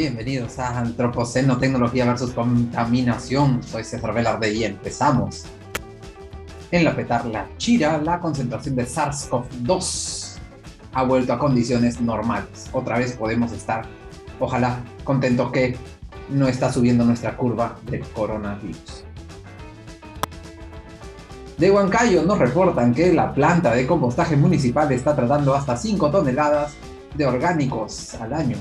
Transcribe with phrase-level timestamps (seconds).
[0.00, 3.62] Bienvenidos a Antropoceno, Tecnología versus Contaminación.
[3.62, 5.44] Soy César Velarde y empezamos.
[6.70, 10.38] En la petarla Chira, la concentración de SARS-CoV-2
[10.94, 12.70] ha vuelto a condiciones normales.
[12.72, 13.84] Otra vez podemos estar,
[14.40, 15.76] ojalá, contentos que
[16.30, 19.04] no está subiendo nuestra curva del coronavirus.
[21.58, 26.72] De Huancayo nos reportan que la planta de compostaje municipal está tratando hasta 5 toneladas
[27.14, 28.56] de orgánicos al año.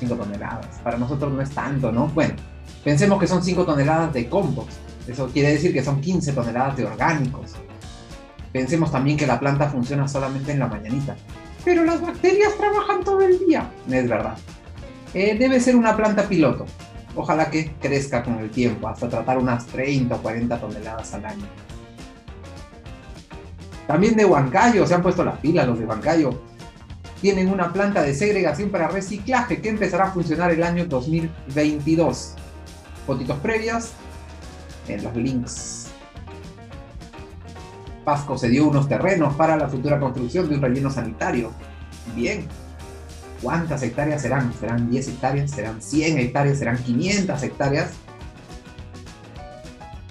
[0.00, 0.78] 5 toneladas.
[0.82, 2.08] Para nosotros no es tanto, ¿no?
[2.08, 2.34] Bueno,
[2.82, 4.72] pensemos que son 5 toneladas de compost.
[5.06, 7.52] Eso quiere decir que son 15 toneladas de orgánicos.
[8.52, 11.16] Pensemos también que la planta funciona solamente en la mañanita.
[11.64, 13.70] Pero las bacterias trabajan todo el día.
[13.88, 14.36] Es verdad.
[15.14, 16.66] Eh, debe ser una planta piloto.
[17.14, 21.44] Ojalá que crezca con el tiempo, hasta tratar unas 30 o 40 toneladas al año.
[23.86, 26.49] También de Huancayo, se han puesto las pilas los de Huancayo.
[27.20, 32.34] Tienen una planta de segregación para reciclaje que empezará a funcionar el año 2022.
[33.06, 33.92] Fotitos previas
[34.88, 35.88] en los links.
[38.04, 41.52] Pasco se dio unos terrenos para la futura construcción de un relleno sanitario.
[42.16, 42.48] Bien,
[43.42, 44.52] ¿Cuántas hectáreas serán?
[44.52, 45.50] ¿Serán 10 hectáreas?
[45.50, 46.58] ¿Serán 100 hectáreas?
[46.58, 47.92] ¿Serán 500 hectáreas?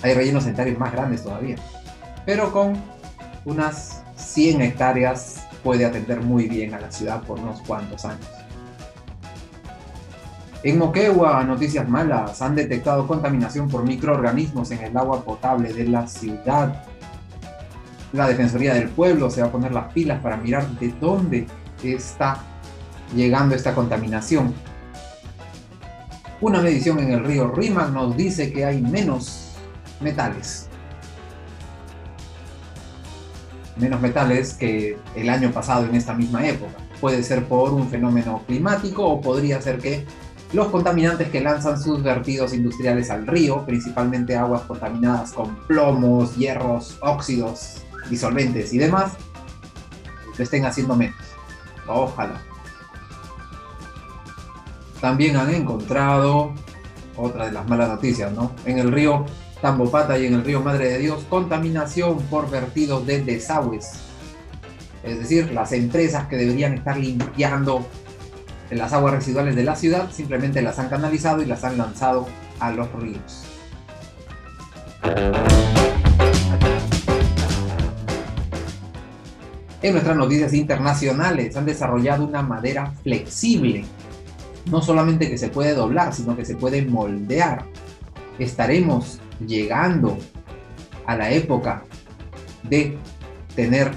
[0.02, 1.58] Hay rellenos sanitarios más grandes todavía.
[2.26, 2.74] Pero con
[3.46, 8.28] unas 100 hectáreas puede atender muy bien a la ciudad por unos cuantos años.
[10.62, 16.06] En Moquegua, noticias malas, han detectado contaminación por microorganismos en el agua potable de la
[16.06, 16.84] ciudad.
[18.12, 21.48] La Defensoría del Pueblo se va a poner las pilas para mirar de dónde
[21.82, 22.40] está
[23.16, 24.54] llegando esta contaminación.
[26.42, 29.52] Una medición en el río Rima nos dice que hay menos
[30.02, 30.69] metales.
[33.80, 36.74] Menos metales que el año pasado en esta misma época.
[37.00, 40.06] Puede ser por un fenómeno climático o podría ser que
[40.52, 46.98] los contaminantes que lanzan sus vertidos industriales al río, principalmente aguas contaminadas con plomos, hierros,
[47.02, 49.14] óxidos, disolventes y demás,
[50.38, 51.18] lo estén haciendo menos.
[51.88, 52.42] Ojalá.
[55.00, 56.52] También han encontrado,
[57.16, 58.52] otra de las malas noticias, ¿no?
[58.66, 59.26] En el río
[59.62, 63.92] Tambopata y en el río Madre de Dios, contaminación por vertidos de desagües.
[65.04, 67.86] Es decir, las empresas que deberían estar limpiando
[68.70, 72.28] las aguas residuales de la ciudad simplemente las han canalizado y las han lanzado
[72.60, 73.46] a los ríos.
[79.82, 83.86] En nuestras noticias internacionales han desarrollado una madera flexible
[84.70, 87.66] no solamente que se puede doblar, sino que se puede moldear.
[88.40, 90.18] Estaremos llegando
[91.06, 91.84] a la época
[92.64, 92.98] de
[93.56, 93.92] tener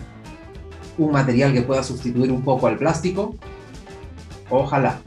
[0.98, 3.36] un material que pueda sustituir un poco al plástico.
[4.50, 5.00] Ojalá.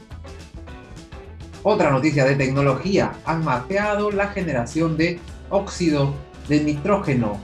[1.62, 3.12] Otra noticia de tecnología.
[3.24, 5.18] Han mapeado la generación de
[5.50, 6.14] óxido
[6.48, 7.40] de nitrógeno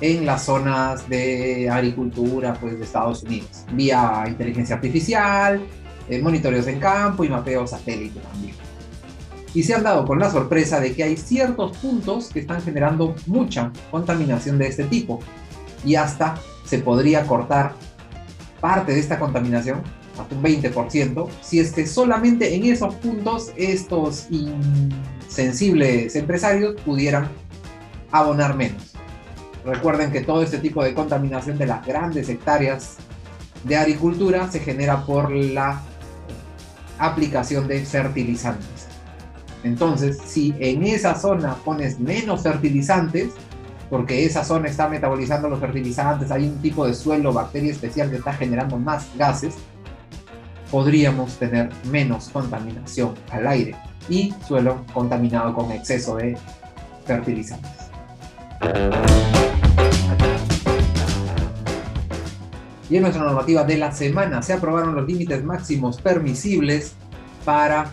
[0.00, 5.64] en las zonas de agricultura pues, de Estados Unidos, vía inteligencia artificial,
[6.08, 8.54] eh, monitoreos en campo y mapeo satélite también.
[9.54, 13.14] Y se han dado con la sorpresa de que hay ciertos puntos que están generando
[13.26, 15.20] mucha contaminación de este tipo.
[15.84, 16.34] Y hasta
[16.64, 17.74] se podría cortar
[18.60, 19.82] parte de esta contaminación,
[20.18, 27.28] hasta un 20%, si es que solamente en esos puntos estos insensibles empresarios pudieran
[28.10, 28.94] abonar menos.
[29.64, 32.96] Recuerden que todo este tipo de contaminación de las grandes hectáreas
[33.64, 35.82] de agricultura se genera por la
[36.98, 38.93] aplicación de fertilizantes.
[39.64, 43.32] Entonces, si en esa zona pones menos fertilizantes,
[43.90, 48.16] porque esa zona está metabolizando los fertilizantes, hay un tipo de suelo, bacteria especial que
[48.16, 49.54] está generando más gases,
[50.70, 53.74] podríamos tener menos contaminación al aire
[54.08, 56.36] y suelo contaminado con exceso de
[57.06, 57.84] fertilizantes.
[62.90, 66.94] y en nuestra normativa de la semana se aprobaron los límites máximos permisibles
[67.44, 67.90] para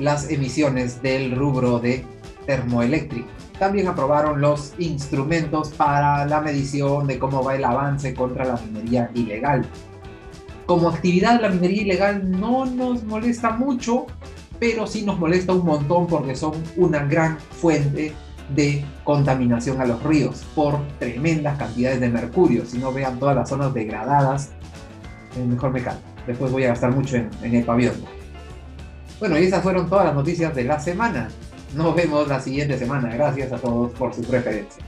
[0.00, 2.04] las emisiones del rubro de
[2.46, 3.28] termoeléctrico.
[3.58, 9.10] También aprobaron los instrumentos para la medición de cómo va el avance contra la minería
[9.14, 9.66] ilegal.
[10.66, 14.06] Como actividad la minería ilegal no nos molesta mucho,
[14.58, 18.14] pero sí nos molesta un montón porque son una gran fuente
[18.54, 22.64] de contaminación a los ríos por tremendas cantidades de mercurio.
[22.66, 24.50] Si no vean todas las zonas degradadas,
[25.48, 26.00] mejor me calmo.
[26.26, 27.94] Después voy a gastar mucho en, el pabellón.
[29.20, 31.28] Bueno, y esas fueron todas las noticias de la semana.
[31.74, 33.14] Nos vemos la siguiente semana.
[33.14, 34.82] Gracias a todos por su preferencia.